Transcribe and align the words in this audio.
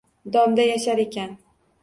Domda 0.35 0.65
yashar 0.69 1.03
ekan 1.05 1.37